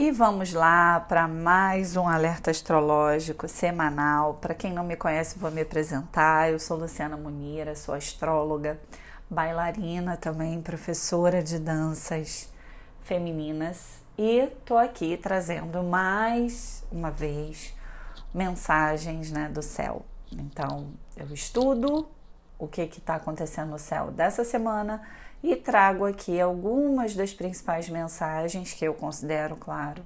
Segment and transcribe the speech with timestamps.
[0.00, 4.34] E vamos lá para mais um alerta astrológico semanal.
[4.34, 6.52] Para quem não me conhece, vou me apresentar.
[6.52, 8.78] Eu sou Luciana Munira, sou astróloga,
[9.28, 12.48] bailarina também, professora de danças
[13.02, 17.74] femininas e tô aqui trazendo mais uma vez
[18.32, 20.06] mensagens, né, do céu.
[20.30, 22.08] Então, eu estudo
[22.56, 25.02] o que está acontecendo no céu dessa semana
[25.42, 30.04] e trago aqui algumas das principais mensagens que eu considero, claro,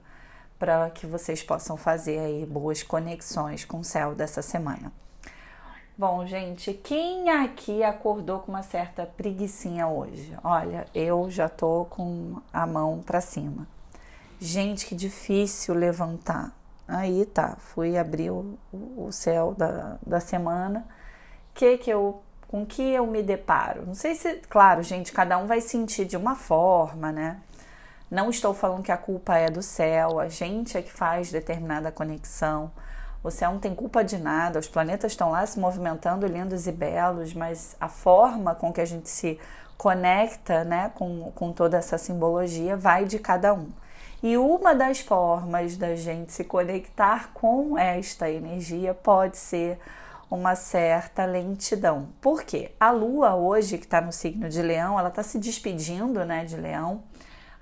[0.59, 4.93] para que vocês possam fazer aí boas conexões com o céu dessa semana.
[5.97, 10.37] Bom, gente, quem aqui acordou com uma certa preguiçinha hoje?
[10.43, 13.67] Olha, eu já tô com a mão para cima.
[14.41, 16.53] Gente, que difícil levantar.
[16.89, 20.87] Aí tá, fui abrir o, o céu da, da semana.
[21.55, 23.87] Que que eu com que eu me deparo?
[23.87, 27.39] Não sei se, claro, gente, cada um vai sentir de uma forma, né?
[28.11, 31.91] Não estou falando que a culpa é do céu, a gente é que faz determinada
[31.91, 32.71] conexão.
[33.25, 36.73] O céu não tem culpa de nada, os planetas estão lá se movimentando lindos e
[36.73, 39.41] belos, mas a forma com que a gente se
[39.79, 43.71] conecta né, com, com toda essa simbologia vai de cada um.
[44.23, 49.79] E uma das formas da gente se conectar com esta energia pode ser
[50.35, 52.09] uma certa lentidão.
[52.19, 52.73] Por quê?
[52.81, 56.57] A Lua hoje, que está no signo de Leão, ela está se despedindo né, de
[56.57, 57.03] Leão.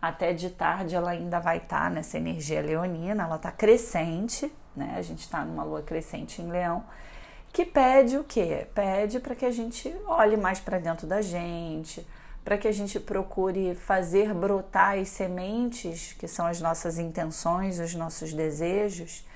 [0.01, 4.95] Até de tarde ela ainda vai estar tá nessa energia leonina, ela está crescente, né?
[4.97, 6.85] A gente está numa lua crescente em Leão,
[7.53, 8.67] que pede o quê?
[8.73, 12.07] Pede para que a gente olhe mais para dentro da gente,
[12.45, 17.95] para que a gente procure fazer brotar as sementes, que são as nossas intenções, os
[17.95, 19.27] nossos desejos,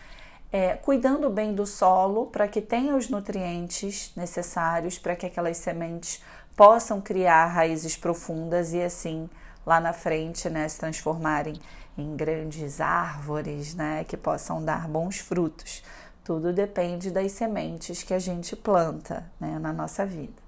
[0.54, 6.22] é, cuidando bem do solo para que tenha os nutrientes necessários para que aquelas sementes
[6.54, 9.28] possam criar raízes profundas e assim
[9.66, 11.54] lá na frente né, se transformarem
[11.98, 15.82] em grandes árvores né, que possam dar bons frutos.
[16.22, 20.40] Tudo depende das sementes que a gente planta né, na nossa vida.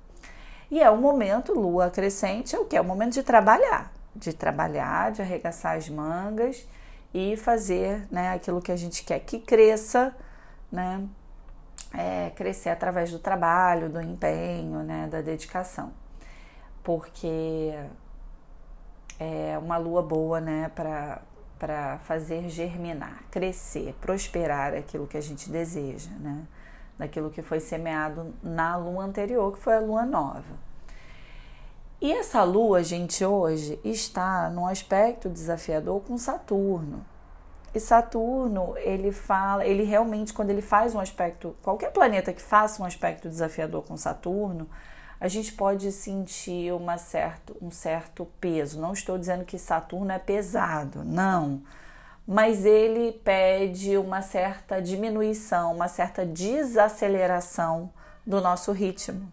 [0.71, 2.77] E é o momento, lua crescente, é o que?
[2.77, 6.65] É o momento de trabalhar, de trabalhar, de arregaçar as mangas
[7.17, 10.15] e fazer né, aquilo que a gente quer que cresça,
[10.71, 11.03] né,
[11.95, 15.95] é, crescer através do trabalho, do empenho, né, da dedicação.
[16.85, 17.73] Porque
[19.19, 26.11] é uma lua boa né, para fazer germinar, crescer, prosperar aquilo que a gente deseja,
[26.21, 26.43] né,
[26.99, 30.66] daquilo que foi semeado na lua anterior, que foi a lua nova.
[31.99, 37.05] E essa lua, gente, hoje está num aspecto desafiador com Saturno.
[37.75, 42.83] E Saturno, ele fala, ele realmente, quando ele faz um aspecto, qualquer planeta que faça
[42.83, 44.69] um aspecto desafiador com Saturno,
[45.19, 48.79] a gente pode sentir uma certo, um certo peso.
[48.79, 51.63] Não estou dizendo que Saturno é pesado, não.
[52.27, 57.91] Mas ele pede uma certa diminuição, uma certa desaceleração
[58.27, 59.33] do nosso ritmo.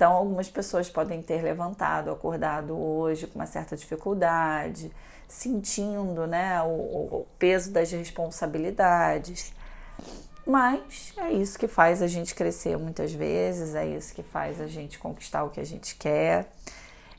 [0.00, 4.90] Então, algumas pessoas podem ter levantado, acordado hoje com uma certa dificuldade,
[5.28, 9.52] sentindo né, o, o peso das responsabilidades.
[10.46, 14.66] Mas é isso que faz a gente crescer muitas vezes, é isso que faz a
[14.66, 16.50] gente conquistar o que a gente quer.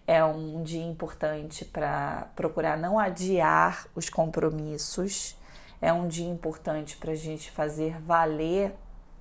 [0.07, 5.37] É um dia importante para procurar não adiar os compromissos,
[5.79, 8.73] é um dia importante para a gente fazer valer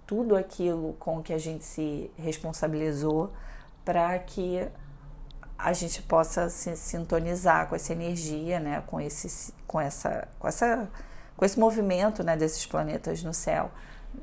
[0.07, 3.31] tudo aquilo com que a gente se responsabilizou
[3.85, 4.67] para que
[5.59, 10.89] a gente possa se sintonizar com essa energia, né, com esse, com essa, com essa,
[11.37, 13.71] com esse movimento, né, desses planetas no céu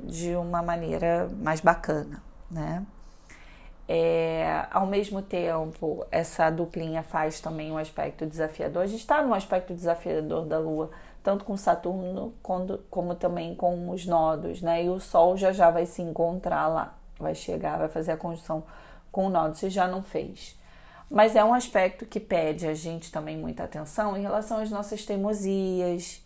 [0.02, 2.84] de uma maneira mais bacana, né?
[3.90, 8.82] É, ao mesmo tempo, essa duplinha faz também um aspecto desafiador.
[8.82, 10.90] A gente está num aspecto desafiador da Lua,
[11.22, 14.84] tanto com Saturno como, como também com os nodos, né?
[14.84, 18.62] E o Sol já já vai se encontrar lá, vai chegar, vai fazer a conjunção
[19.10, 20.58] com o nó, se já não fez.
[21.10, 25.04] Mas é um aspecto que pede a gente também muita atenção em relação às nossas
[25.04, 26.22] teimosias.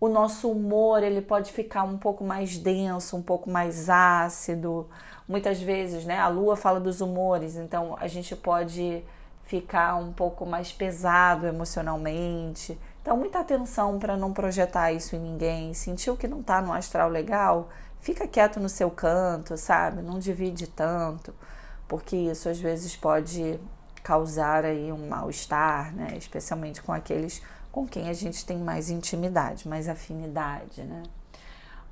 [0.00, 4.88] O nosso humor ele pode ficar um pouco mais denso, um pouco mais ácido.
[5.28, 6.18] Muitas vezes, né?
[6.18, 9.04] A lua fala dos humores, então a gente pode
[9.44, 12.78] ficar um pouco mais pesado emocionalmente.
[13.00, 15.72] Então, muita atenção para não projetar isso em ninguém.
[15.72, 17.68] Sentiu que não está no astral legal?
[18.00, 20.02] Fica quieto no seu canto, sabe?
[20.02, 21.32] Não divide tanto
[21.88, 23.58] porque isso às vezes pode
[24.02, 26.14] causar aí um mal-estar, né?
[26.16, 27.42] Especialmente com aqueles
[27.72, 31.02] com quem a gente tem mais intimidade, mais afinidade, né?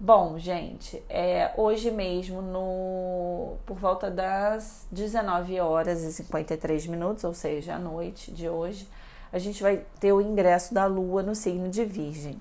[0.00, 7.34] Bom, gente, é, hoje mesmo, no, por volta das 19 horas e 53 minutos, ou
[7.34, 8.88] seja, à noite de hoje,
[9.32, 12.40] a gente vai ter o ingresso da Lua no signo de Virgem.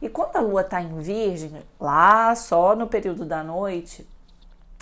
[0.00, 4.06] E quando a lua está em Virgem, lá só no período da noite,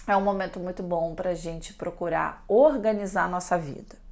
[0.06, 4.02] é um momento muito bom para a gente procurar organizar a nossa vida.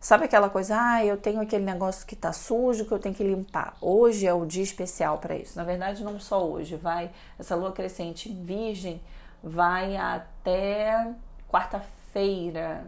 [0.00, 3.22] Sabe aquela coisa, ah, eu tenho aquele negócio que tá sujo que eu tenho que
[3.22, 3.76] limpar.
[3.82, 5.58] Hoje é o dia especial para isso.
[5.58, 9.02] Na verdade, não só hoje, vai essa lua crescente em Virgem
[9.42, 11.14] vai até
[11.48, 12.86] quarta-feira.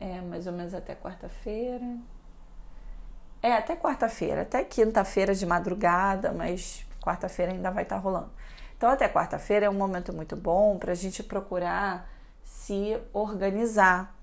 [0.00, 1.96] É, mais ou menos até quarta-feira.
[3.42, 8.30] É, até quarta-feira, até quinta-feira de madrugada, mas quarta-feira ainda vai estar tá rolando.
[8.76, 12.08] Então, até quarta-feira é um momento muito bom para a gente procurar
[12.42, 14.14] se organizar,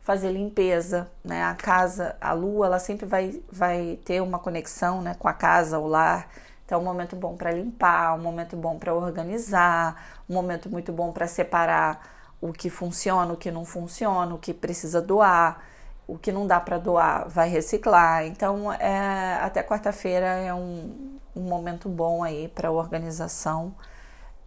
[0.00, 1.42] fazer limpeza, né?
[1.44, 5.78] A casa, a lua, ela sempre vai, vai ter uma conexão, né, com a casa,
[5.78, 6.28] o lar.
[6.64, 10.92] Então, é um momento bom para limpar, um momento bom para organizar, um momento muito
[10.92, 12.00] bom para separar
[12.40, 15.62] o que funciona, o que não funciona, o que precisa doar,
[16.06, 18.26] o que não dá para doar, vai reciclar.
[18.26, 23.74] Então, é, até quarta-feira é um, um momento bom aí para organização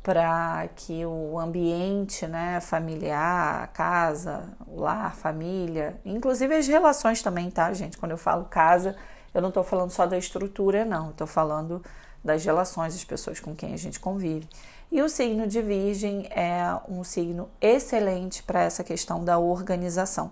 [0.07, 7.73] para que o ambiente né, familiar, a casa, lar, família, inclusive as relações também, tá,
[7.73, 7.97] gente?
[7.97, 8.95] Quando eu falo casa,
[9.33, 11.83] eu não estou falando só da estrutura, não, estou falando
[12.23, 14.47] das relações, das pessoas com quem a gente convive.
[14.89, 20.31] E o signo de Virgem é um signo excelente para essa questão da organização.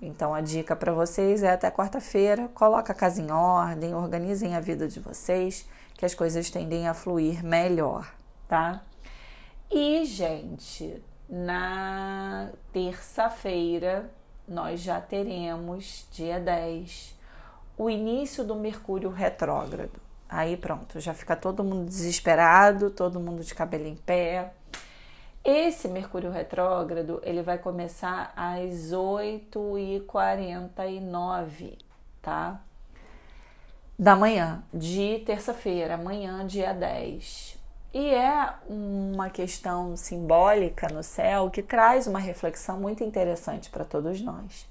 [0.00, 4.60] Então a dica para vocês é até quarta-feira, coloca a casa em ordem, organizem a
[4.60, 5.66] vida de vocês,
[5.96, 8.12] que as coisas tendem a fluir melhor,
[8.48, 8.82] tá?
[9.70, 14.10] E, gente, na terça-feira
[14.46, 17.16] nós já teremos, dia 10,
[17.76, 20.00] o início do Mercúrio retrógrado.
[20.28, 24.52] Aí pronto, já fica todo mundo desesperado, todo mundo de cabelo em pé.
[25.44, 31.78] Esse Mercúrio retrógrado, ele vai começar às 8h49,
[32.20, 32.60] tá?
[33.98, 37.56] Da manhã, de terça-feira, amanhã, dia 10.
[37.94, 44.20] E é uma questão simbólica no céu que traz uma reflexão muito interessante para todos
[44.20, 44.66] nós.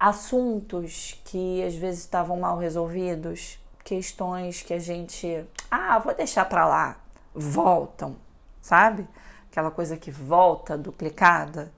[0.00, 6.66] Assuntos que às vezes estavam mal resolvidos, questões que a gente, ah, vou deixar para
[6.66, 6.96] lá,
[7.32, 8.16] voltam,
[8.60, 9.06] sabe?
[9.48, 11.70] Aquela coisa que volta duplicada.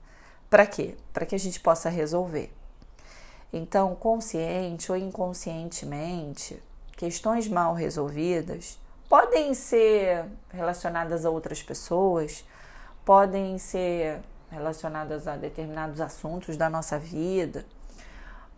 [0.49, 0.95] Para quê?
[1.13, 2.51] Para que a gente possa resolver.
[3.51, 6.61] Então, consciente ou inconscientemente,
[6.95, 8.77] questões mal resolvidas
[9.07, 12.43] podem ser relacionadas a outras pessoas,
[13.05, 14.19] podem ser
[14.51, 17.65] relacionadas a determinados assuntos da nossa vida,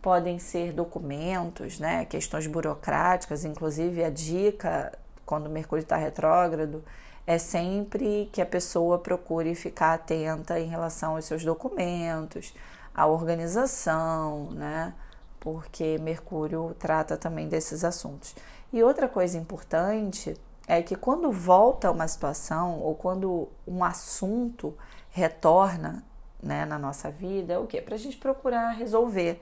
[0.02, 4.92] podem ser documentos, né, questões burocráticas, inclusive a dica
[5.26, 6.84] quando o Mercúrio está retrógrado
[7.30, 12.56] é sempre que a pessoa procure ficar atenta em relação aos seus documentos,
[13.00, 14.94] à organização, né?
[15.40, 18.36] Porque Mercúrio trata também desses assuntos.
[18.74, 20.36] E outra coisa importante
[20.68, 24.78] é que quando volta uma situação ou quando um assunto
[25.12, 26.04] retorna
[26.44, 27.82] né, na nossa vida, é o quê?
[27.82, 29.42] Para a gente procurar resolver,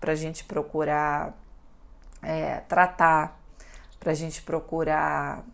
[0.00, 1.32] para a gente procurar
[2.20, 3.40] é, tratar,
[4.00, 5.44] para a gente procurar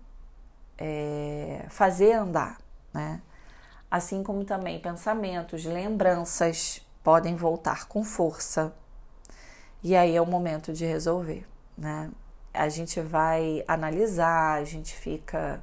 [0.79, 2.59] é, fazer andar,
[2.95, 3.21] né?
[3.91, 8.73] Assim como também pensamentos, lembranças podem voltar com força.
[9.83, 11.47] E aí é o momento de resolver,
[11.77, 12.11] né?
[12.53, 15.63] a gente vai analisar, a gente fica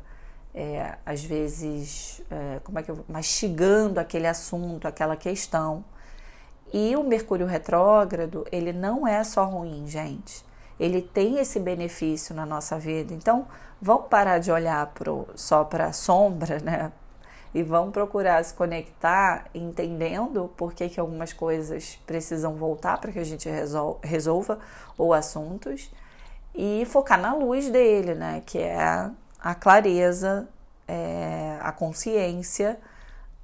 [0.54, 5.84] é, às vezes, é, como é que eu mastigando aquele assunto, aquela questão.
[6.74, 10.46] E o Mercúrio retrógrado, ele não é só ruim, gente.
[10.80, 13.14] Ele tem esse benefício na nossa vida.
[13.14, 13.48] Então,
[13.82, 16.92] vamos parar de olhar pro, só para a sombra, né?
[17.54, 23.20] E vamos procurar se conectar, entendendo por que, que algumas coisas precisam voltar para que
[23.20, 23.50] a gente
[24.04, 24.60] resolva,
[24.98, 25.92] ou assuntos
[26.54, 28.44] e focar na luz dele, né?
[28.46, 30.48] Que é a clareza,
[30.88, 32.80] é, a consciência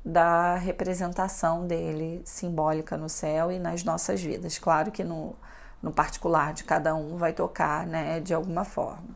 [0.03, 4.59] da representação dele simbólica no céu e nas nossas vidas.
[4.59, 5.35] Claro que no,
[5.81, 8.19] no particular de cada um vai tocar, né?
[8.19, 9.15] De alguma forma.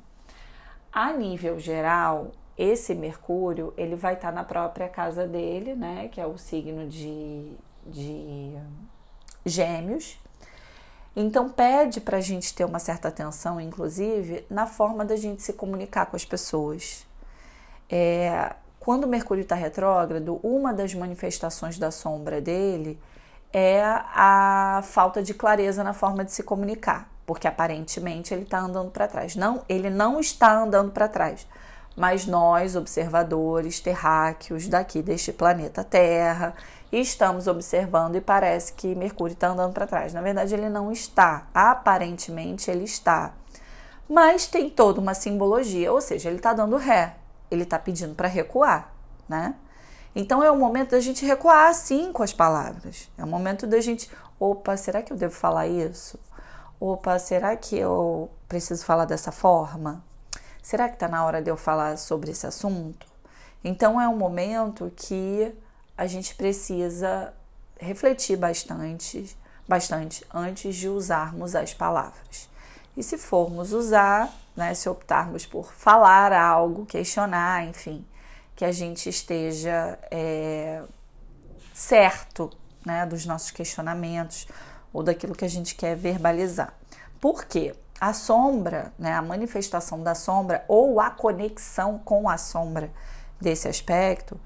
[0.92, 2.32] A nível geral,
[2.62, 6.10] esse Mercúrio ele vai estar na própria casa dele, né?
[6.12, 7.54] Que é o signo de,
[7.86, 8.54] de
[9.46, 10.20] Gêmeos
[11.16, 15.54] então pede para a gente ter uma certa atenção, inclusive, na forma da gente se
[15.54, 17.06] comunicar com as pessoas.
[17.90, 23.00] É, quando o Mercúrio está retrógrado, uma das manifestações da sombra dele
[23.52, 28.92] é a falta de clareza na forma de se comunicar, porque aparentemente ele está andando
[28.92, 29.36] para trás.
[29.36, 31.48] Não, ele não está andando para trás,
[32.00, 36.56] mas nós, observadores terráqueos daqui deste planeta Terra,
[36.90, 40.14] estamos observando e parece que Mercúrio está andando para trás.
[40.14, 41.48] Na verdade, ele não está.
[41.54, 43.34] Aparentemente, ele está.
[44.08, 47.18] Mas tem toda uma simbologia, ou seja, ele está dando ré,
[47.52, 48.94] ele está pedindo para recuar,
[49.28, 49.56] né?
[50.16, 53.12] Então é o momento da gente recuar sim com as palavras.
[53.18, 56.18] É o momento da gente, opa, será que eu devo falar isso?
[56.80, 60.02] Opa, será que eu preciso falar dessa forma?
[60.62, 63.08] Será que está na hora de eu falar sobre esse assunto?
[63.64, 65.54] Então é um momento que
[65.98, 67.34] a gente precisa
[67.80, 69.36] refletir bastante,
[69.68, 72.50] bastante antes de usarmos as palavras.
[72.96, 78.06] E se formos usar, né, se optarmos por falar algo, questionar, enfim,
[78.56, 80.84] que a gente esteja é,
[81.74, 82.50] certo
[82.86, 84.48] né, dos nossos questionamentos
[84.92, 86.74] ou daquilo que a gente quer verbalizar.
[87.22, 87.74] Por quê?
[88.00, 92.90] A sombra, né, a manifestação da sombra ou a conexão com a sombra
[93.40, 94.40] desse aspecto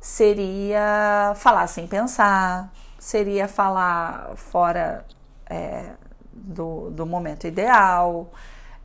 [0.00, 5.04] seria falar sem pensar, seria falar fora
[5.46, 5.90] é,
[6.32, 8.30] do, do momento ideal,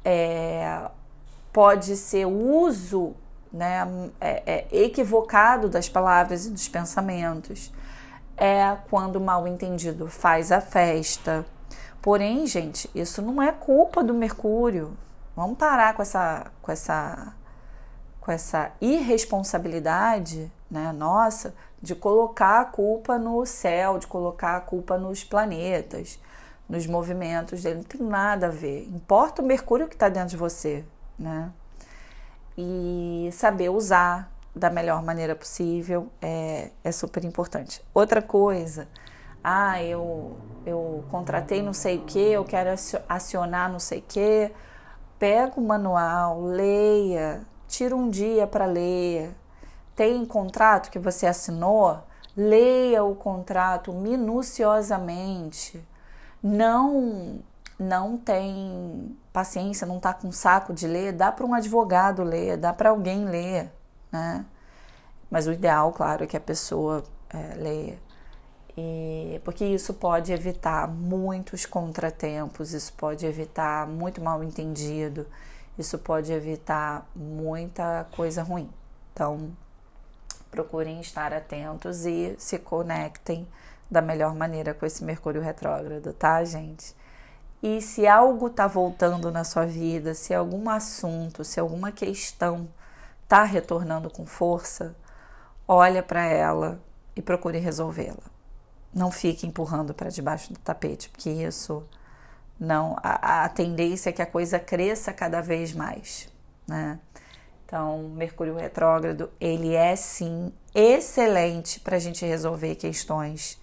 [0.04, 0.82] é,
[1.54, 3.16] pode ser uso
[3.52, 3.88] né,
[4.20, 7.72] é, é equivocado das palavras e dos pensamentos.
[8.38, 11.46] É quando o mal entendido faz a festa.
[12.06, 14.96] Porém, gente, isso não é culpa do Mercúrio.
[15.36, 17.34] Vamos parar com essa, com essa,
[18.22, 25.00] com essa irresponsabilidade, né, nossa, de colocar a culpa no céu, de colocar a culpa
[25.00, 26.20] nos planetas,
[26.70, 27.78] nos movimentos dele.
[27.78, 28.88] Não tem nada a ver.
[28.94, 30.86] Importa o Mercúrio que está dentro de você,
[31.18, 31.52] né?
[32.56, 37.84] e saber usar da melhor maneira possível é, é super importante.
[37.96, 38.88] Outra coisa,
[39.48, 40.36] ah, eu,
[40.66, 42.72] eu contratei não sei o que, eu quero
[43.08, 44.52] acionar não sei o que,
[45.20, 49.36] pega o manual, leia, tira um dia para ler.
[49.96, 52.04] Tem contrato que você assinou?
[52.36, 55.86] Leia o contrato minuciosamente.
[56.44, 57.40] Não
[57.78, 62.74] não tem paciência, não está com saco de ler, dá para um advogado ler, dá
[62.74, 63.72] para alguém ler,
[64.12, 64.46] né?
[65.30, 68.05] Mas o ideal, claro, é que a pessoa é, leia.
[68.78, 75.26] E, porque isso pode evitar muitos contratempos, isso pode evitar muito mal entendido,
[75.78, 78.70] isso pode evitar muita coisa ruim.
[79.14, 79.52] Então,
[80.52, 83.48] procurem estar atentos e se conectem
[83.90, 86.96] da melhor maneira com esse Mercúrio retrógrado, tá, gente?
[87.64, 92.68] E se algo está voltando na sua vida, se algum assunto, se alguma questão
[93.24, 94.96] está retornando com força,
[95.68, 96.80] olha para ela
[97.16, 98.35] e procure resolvê-la.
[98.96, 101.84] Não fique empurrando para debaixo do tapete, porque isso
[102.60, 106.30] não a, a, tendência é que a coisa cresça cada vez mais,
[106.66, 106.98] né?
[107.66, 113.60] Então, Mercúrio retrógrado, ele é sim excelente para a gente resolver questões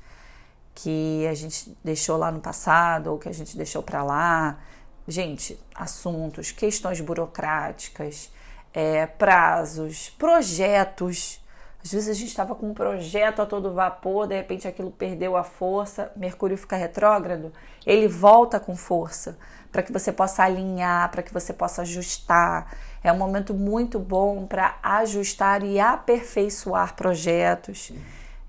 [0.75, 4.59] que a gente deixou lá no passado ou que a gente deixou para lá.
[5.07, 8.31] Gente, assuntos, questões burocráticas,
[8.73, 11.42] é, prazos, projetos.
[11.85, 15.37] Às vezes a gente estava com um projeto a todo vapor, de repente aquilo perdeu
[15.37, 17.53] a força, Mercúrio fica retrógrado,
[17.85, 19.37] ele volta com força
[19.73, 22.71] para que você possa alinhar, para que você possa ajustar.
[23.03, 27.91] É um momento muito bom para ajustar e aperfeiçoar projetos.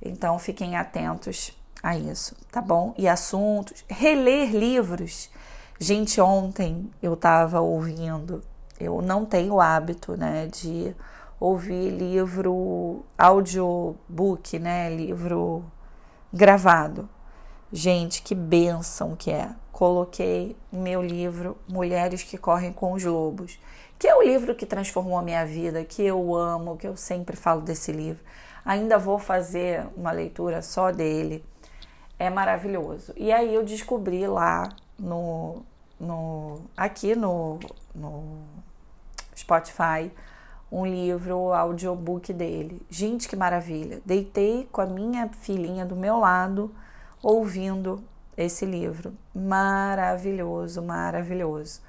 [0.01, 2.93] Então fiquem atentos a isso, tá bom?
[2.97, 5.29] E assuntos, reler livros.
[5.79, 8.43] Gente, ontem eu estava ouvindo,
[8.79, 10.95] eu não tenho o hábito, né, de
[11.39, 15.63] ouvir livro audiobook, né, livro
[16.31, 17.09] gravado.
[17.71, 19.49] Gente, que benção que é.
[19.71, 23.59] Coloquei meu livro Mulheres que Correm com os Lobos,
[23.97, 27.35] que é o livro que transformou a minha vida, que eu amo, que eu sempre
[27.35, 28.23] falo desse livro.
[28.63, 31.43] Ainda vou fazer uma leitura só dele
[32.19, 33.13] é maravilhoso.
[33.17, 35.63] E aí eu descobri lá no,
[35.99, 37.59] no aqui no,
[37.93, 38.37] no
[39.35, 40.11] Spotify
[40.73, 42.81] um livro audiobook dele.
[42.89, 44.01] Gente, que maravilha!
[44.03, 46.73] Deitei com a minha filhinha do meu lado
[47.21, 48.03] ouvindo
[48.35, 49.13] esse livro.
[49.35, 51.79] Maravilhoso, maravilhoso.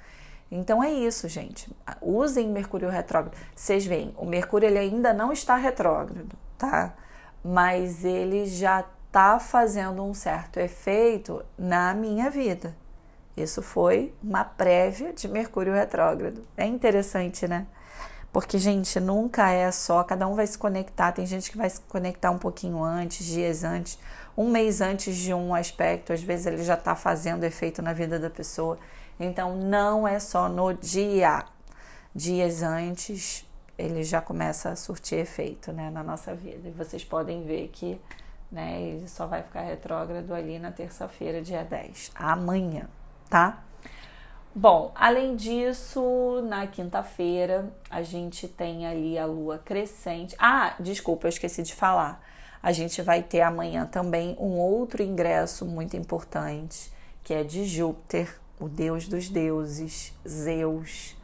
[0.51, 1.75] Então é isso, gente.
[1.99, 3.35] Usem Mercúrio retrógrado.
[3.55, 6.93] Vocês veem, o Mercúrio ele ainda não está retrógrado, tá?
[7.43, 12.75] Mas ele já está fazendo um certo efeito na minha vida.
[13.35, 16.43] Isso foi uma prévia de Mercúrio retrógrado.
[16.55, 17.65] É interessante, né?
[18.35, 21.13] Porque, gente, nunca é só, cada um vai se conectar.
[21.13, 23.97] Tem gente que vai se conectar um pouquinho antes, dias antes,
[24.35, 28.19] um mês antes de um aspecto, às vezes ele já está fazendo efeito na vida
[28.19, 28.77] da pessoa.
[29.17, 31.45] Então, não é só no dia,
[32.13, 36.67] dias antes, ele já começa a surtir efeito né, na nossa vida.
[36.67, 37.97] E vocês podem ver que
[38.51, 38.81] né?
[38.81, 42.87] Ele só vai ficar retrógrado ali na terça-feira, dia 10, amanhã,
[43.29, 43.63] tá?
[44.57, 50.33] Bom, além disso, na quinta-feira a gente tem ali a lua crescente.
[50.39, 52.23] Ah, desculpa, eu esqueci de falar.
[52.63, 56.89] A gente vai ter amanhã também um outro ingresso muito importante,
[57.21, 61.17] que é de Júpiter, o deus dos deuses, Zeus,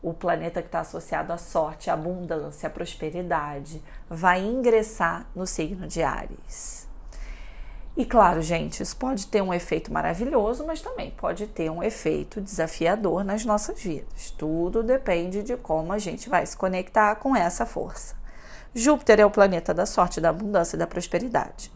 [0.00, 5.88] o planeta que está associado à sorte, à abundância, à prosperidade, vai ingressar no signo
[5.88, 6.85] de Ares.
[7.96, 12.42] E claro, gente, isso pode ter um efeito maravilhoso, mas também pode ter um efeito
[12.42, 14.30] desafiador nas nossas vidas.
[14.30, 18.14] Tudo depende de como a gente vai se conectar com essa força.
[18.74, 21.72] Júpiter é o planeta da sorte, da abundância e da prosperidade.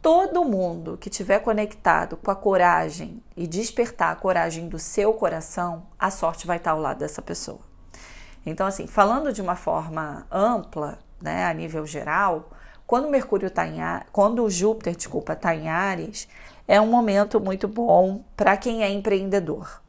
[0.00, 5.82] Todo mundo que tiver conectado com a coragem e despertar a coragem do seu coração,
[5.98, 7.60] a sorte vai estar ao lado dessa pessoa.
[8.46, 12.50] Então, assim, falando de uma forma ampla, né, a nível geral,
[12.86, 13.78] quando Mercúrio está em
[14.12, 16.28] quando o Júpiter, desculpa, está em Ares,
[16.68, 19.82] é um momento muito bom para quem é empreendedor.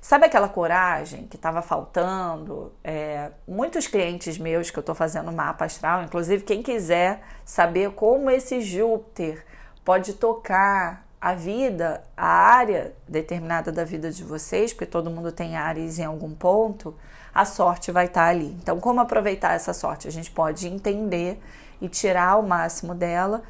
[0.00, 2.72] Sabe aquela coragem que estava faltando?
[2.82, 8.30] É, muitos clientes meus que eu estou fazendo mapa astral, inclusive quem quiser saber como
[8.30, 9.44] esse Júpiter
[9.84, 15.56] pode tocar a vida, a área determinada da vida de vocês, porque todo mundo tem
[15.56, 16.94] áreas em algum ponto,
[17.34, 18.56] a sorte vai estar tá ali.
[18.62, 20.06] Então, como aproveitar essa sorte?
[20.06, 21.40] A gente pode entender
[21.80, 23.42] e tirar o máximo dela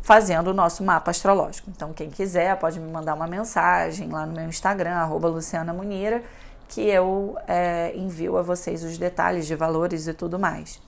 [0.00, 1.68] fazendo o nosso mapa astrológico.
[1.68, 6.22] Então, quem quiser pode me mandar uma mensagem lá no meu Instagram, arroba Luciana Munira,
[6.68, 10.80] que eu é, envio a vocês os detalhes de valores e tudo mais.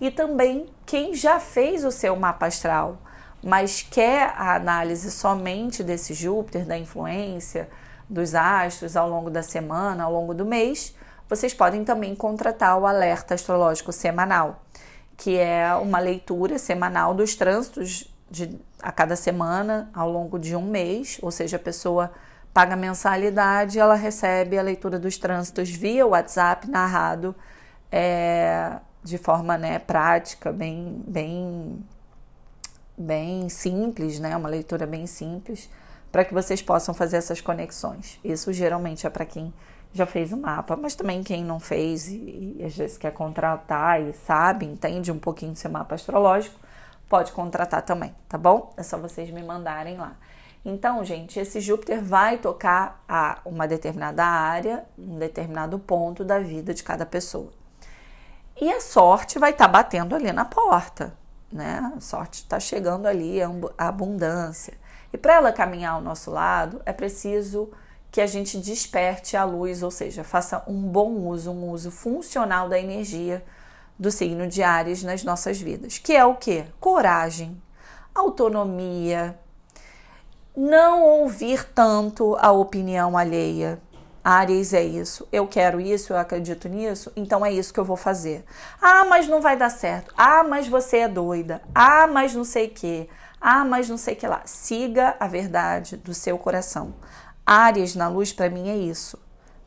[0.00, 2.98] E também quem já fez o seu mapa astral,
[3.42, 7.68] mas quer a análise somente desse Júpiter, da influência
[8.08, 10.94] dos astros ao longo da semana, ao longo do mês,
[11.28, 14.62] vocês podem também contratar o alerta astrológico semanal
[15.20, 20.62] que é uma leitura semanal dos trânsitos de, a cada semana ao longo de um
[20.62, 22.10] mês, ou seja, a pessoa
[22.54, 27.36] paga mensalidade, ela recebe a leitura dos trânsitos via WhatsApp narrado
[27.92, 31.84] é, de forma né, prática, bem, bem,
[32.96, 35.68] bem simples, né, uma leitura bem simples,
[36.10, 38.18] para que vocês possam fazer essas conexões.
[38.24, 39.52] Isso geralmente é para quem
[39.92, 44.00] já fez o mapa, mas também quem não fez e, e às vezes quer contratar
[44.00, 46.58] e sabe, entende um pouquinho do seu mapa astrológico,
[47.08, 48.72] pode contratar também, tá bom?
[48.76, 50.16] É só vocês me mandarem lá.
[50.64, 56.74] Então, gente, esse Júpiter vai tocar a uma determinada área, um determinado ponto da vida
[56.74, 57.50] de cada pessoa.
[58.60, 61.14] E a sorte vai estar tá batendo ali na porta,
[61.50, 61.92] né?
[61.96, 64.74] A sorte está chegando ali, a abundância.
[65.12, 67.70] E para ela caminhar ao nosso lado, é preciso
[68.10, 72.68] que a gente desperte a luz, ou seja, faça um bom uso, um uso funcional
[72.68, 73.44] da energia
[73.98, 76.64] do signo de Ares nas nossas vidas, que é o que?
[76.80, 77.60] Coragem,
[78.14, 79.38] autonomia,
[80.56, 83.80] não ouvir tanto a opinião alheia.
[84.22, 87.96] Ares é isso, eu quero isso, eu acredito nisso, então é isso que eu vou
[87.96, 88.44] fazer.
[88.80, 90.12] Ah, mas não vai dar certo.
[90.16, 91.62] Ah, mas você é doida.
[91.74, 93.08] Ah, mas não sei o que.
[93.40, 94.42] Ah, mas não sei o que lá.
[94.44, 96.92] Siga a verdade do seu coração.
[97.52, 99.18] Áreas na luz para mim é isso,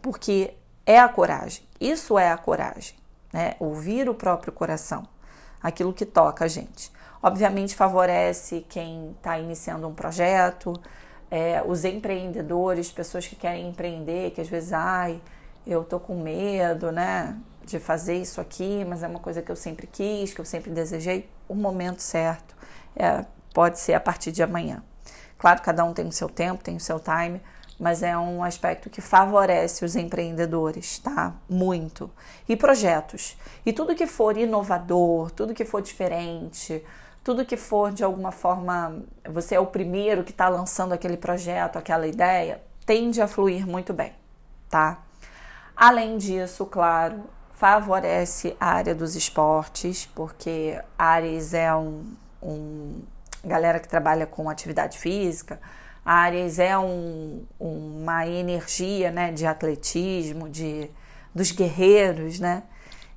[0.02, 0.54] porque
[0.86, 1.68] é a coragem.
[1.82, 2.96] Isso é a coragem,
[3.34, 3.56] né?
[3.60, 5.06] Ouvir o próprio coração,
[5.62, 6.90] aquilo que toca a gente.
[7.22, 10.82] Obviamente favorece quem está iniciando um projeto,
[11.30, 15.20] é, os empreendedores, pessoas que querem empreender, que às vezes, ai,
[15.68, 19.58] eu tô com medo, né, de fazer isso aqui, mas é uma coisa que eu
[19.58, 21.30] sempre quis, que eu sempre desejei.
[21.50, 22.56] O momento certo
[22.96, 24.82] é, pode ser a partir de amanhã.
[25.38, 27.42] Claro, cada um tem o seu tempo, tem o seu time,
[27.84, 31.34] mas é um aspecto que favorece os empreendedores, tá?
[31.50, 32.10] Muito.
[32.48, 33.38] E projetos.
[33.66, 36.82] E tudo que for inovador, tudo que for diferente,
[37.26, 41.76] tudo que for de alguma forma, você é o primeiro que está lançando aquele projeto,
[41.78, 44.14] aquela ideia, tende a fluir muito bem,
[44.70, 45.04] tá?
[45.76, 52.06] Além disso, claro, favorece a área dos esportes, porque Ares é um,
[52.42, 53.02] um
[53.44, 55.60] galera que trabalha com atividade física,
[56.06, 60.90] Ares é um, uma energia né, de atletismo, de,
[61.34, 62.64] dos guerreiros, né?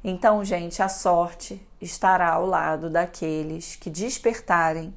[0.04, 4.94] Então, gente, a sorte estará ao lado daqueles que despertarem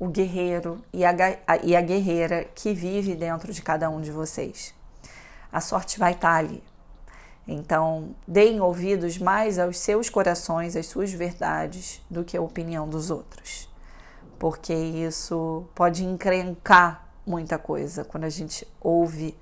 [0.00, 1.12] o guerreiro e a,
[1.62, 4.74] e a guerreira que vive dentro de cada um de vocês.
[5.52, 6.62] A sorte vai estar ali.
[7.46, 13.10] Então, deem ouvidos mais aos seus corações, às suas verdades, do que a opinião dos
[13.10, 13.68] outros.
[14.38, 18.04] Porque isso pode encrencar muita coisa.
[18.04, 19.36] Quando a gente ouve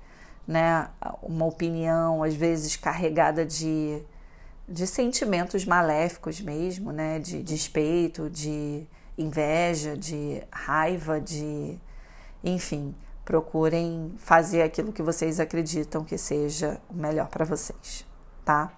[0.47, 0.89] né,
[1.21, 4.01] uma opinião, às vezes carregada de,
[4.67, 8.85] de sentimentos maléficos mesmo, né, de despeito, de
[9.17, 11.79] inveja, de raiva, de
[12.43, 12.95] enfim,
[13.25, 18.05] procurem fazer aquilo que vocês acreditam que seja o melhor para vocês,
[18.45, 18.71] tá?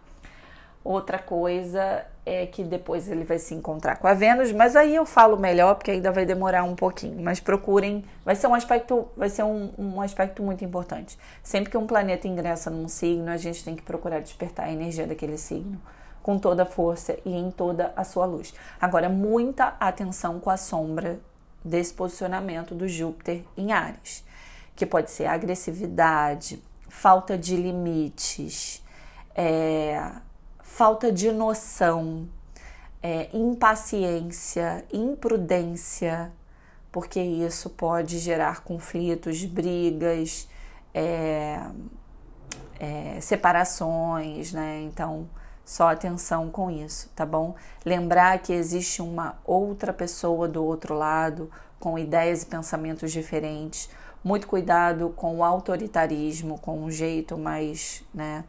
[0.84, 5.06] Outra coisa é que depois ele vai se encontrar com a Vênus, mas aí eu
[5.06, 7.22] falo melhor porque ainda vai demorar um pouquinho.
[7.22, 11.18] Mas procurem, vai ser um aspecto, vai ser um, um aspecto muito importante.
[11.42, 15.08] Sempre que um planeta ingressa num signo, a gente tem que procurar despertar a energia
[15.08, 15.82] daquele signo
[16.22, 18.54] com toda a força e em toda a sua luz.
[18.80, 21.20] Agora, muita atenção com a sombra
[21.64, 24.24] desse posicionamento do Júpiter em Ares,
[24.76, 28.84] que pode ser agressividade, falta de limites,
[29.36, 30.12] é,
[30.80, 32.26] falta de noção,
[33.04, 36.32] é, impaciência, imprudência,
[36.90, 40.48] porque isso pode gerar conflitos, brigas,
[40.94, 41.60] é,
[42.80, 44.82] é, separações, né?
[44.84, 45.28] Então,
[45.66, 47.56] só atenção com isso, tá bom?
[47.86, 53.90] Lembrar que existe uma outra pessoa do outro lado com ideias e pensamentos diferentes.
[54.24, 58.46] Muito cuidado com o autoritarismo, com um jeito mais, né?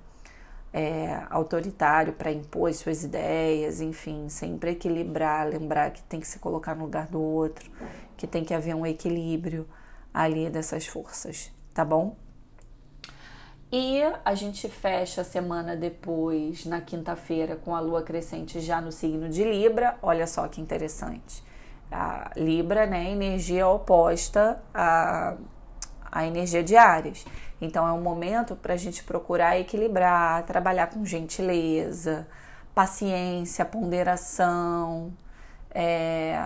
[0.72, 6.74] É, autoritário para impor suas ideias, enfim, sempre equilibrar, lembrar que tem que se colocar
[6.74, 7.70] no lugar do outro,
[8.16, 9.66] que tem que haver um equilíbrio
[10.12, 12.16] ali dessas forças, tá bom?
[13.72, 18.90] E a gente fecha a semana depois, na quinta-feira, com a lua crescente já no
[18.90, 19.96] signo de Libra.
[20.02, 21.44] Olha só que interessante.
[21.90, 25.36] A Libra, né, energia oposta à,
[26.10, 27.24] à energia de Ares.
[27.60, 32.26] Então é um momento para a gente procurar equilibrar, trabalhar com gentileza,
[32.74, 35.12] paciência, ponderação,
[35.70, 36.38] é,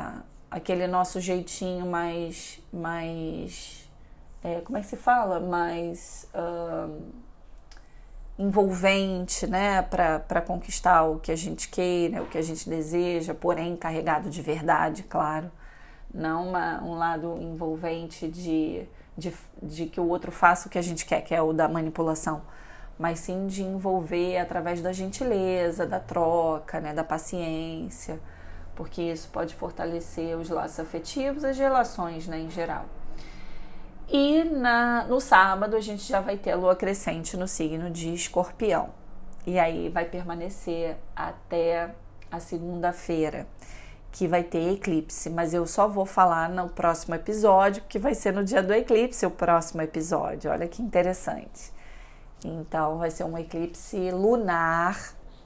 [0.50, 3.84] aquele nosso jeitinho mais, mais
[4.44, 5.40] é, como é que se fala?
[5.40, 7.02] Mais uh,
[8.38, 9.80] envolvente, né?
[9.80, 14.42] Para conquistar o que a gente queira, o que a gente deseja, porém carregado de
[14.42, 15.50] verdade, claro.
[16.12, 20.82] Não uma, um lado envolvente de de, de que o outro faça o que a
[20.82, 22.42] gente quer, que é o da manipulação,
[22.98, 28.20] mas sim de envolver através da gentileza, da troca, né, da paciência,
[28.74, 32.86] porque isso pode fortalecer os laços afetivos, as relações né, em geral.
[34.08, 38.12] E na, no sábado a gente já vai ter a lua crescente no signo de
[38.12, 38.90] escorpião.
[39.46, 41.94] E aí vai permanecer até
[42.30, 43.46] a segunda-feira
[44.14, 48.32] que vai ter eclipse, mas eu só vou falar no próximo episódio, que vai ser
[48.32, 50.52] no dia do eclipse o próximo episódio.
[50.52, 51.72] Olha que interessante.
[52.44, 54.96] Então, vai ser um eclipse lunar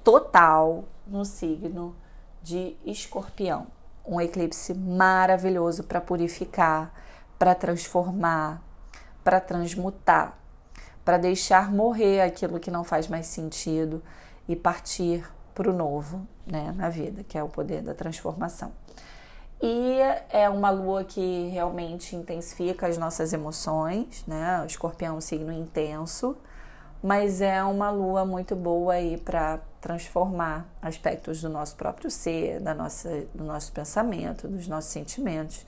[0.04, 1.96] total no signo
[2.42, 3.68] de Escorpião.
[4.06, 6.92] Um eclipse maravilhoso para purificar,
[7.38, 8.62] para transformar,
[9.24, 10.36] para transmutar,
[11.06, 14.02] para deixar morrer aquilo que não faz mais sentido
[14.46, 15.24] e partir
[15.58, 18.70] para o novo né, na vida, que é o poder da transformação.
[19.60, 19.98] E
[20.30, 24.62] é uma lua que realmente intensifica as nossas emoções, né?
[24.62, 26.36] O escorpião é um signo intenso,
[27.02, 32.72] mas é uma lua muito boa aí para transformar aspectos do nosso próprio ser, da
[32.72, 35.66] nossa, do nosso pensamento, dos nossos sentimentos,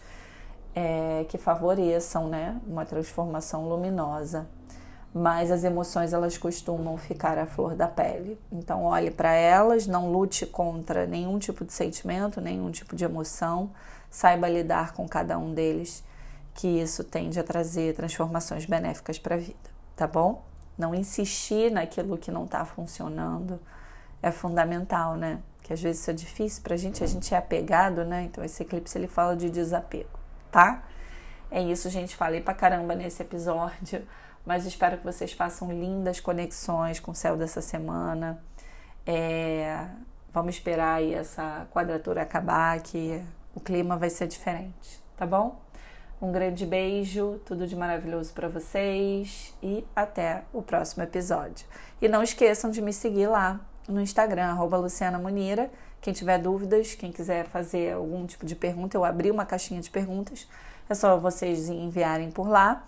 [0.73, 4.47] é, que favoreçam né, uma transformação luminosa
[5.13, 8.39] mas as emoções elas costumam ficar à flor da pele.
[8.51, 13.71] Então olhe para elas, não lute contra nenhum tipo de sentimento, nenhum tipo de emoção,
[14.09, 16.05] saiba lidar com cada um deles,
[16.55, 19.59] que isso tende a trazer transformações benéficas para a vida,
[19.97, 20.45] tá bom?
[20.79, 23.61] Não insistir naquilo que não está funcionando
[24.23, 25.41] é fundamental, né?
[25.63, 28.25] Que às vezes isso é difícil para a gente, a gente é apegado, né?
[28.25, 30.19] Então esse eclipse ele fala de desapego,
[30.51, 30.85] tá?
[31.51, 32.15] É isso, gente.
[32.17, 34.07] Falei pra caramba nesse episódio
[34.45, 38.43] mas espero que vocês façam lindas conexões com o céu dessa semana.
[39.07, 39.87] É,
[40.33, 43.23] vamos esperar aí essa quadratura acabar, que
[43.55, 45.61] o clima vai ser diferente, tá bom?
[46.21, 51.67] Um grande beijo, tudo de maravilhoso para vocês e até o próximo episódio.
[52.01, 55.71] E não esqueçam de me seguir lá no Instagram, arroba Luciana Munira.
[56.01, 59.91] Quem tiver dúvidas, quem quiser fazer algum tipo de pergunta, eu abri uma caixinha de
[59.91, 60.47] perguntas.
[60.89, 62.87] É só vocês enviarem por lá.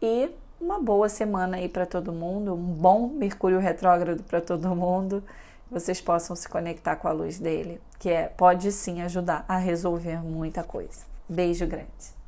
[0.00, 0.30] E
[0.62, 5.22] uma boa semana aí para todo mundo, um bom Mercúrio retrógrado para todo mundo,
[5.68, 10.22] vocês possam se conectar com a luz dele, que é pode sim ajudar a resolver
[10.22, 11.04] muita coisa.
[11.28, 12.21] Beijo grande.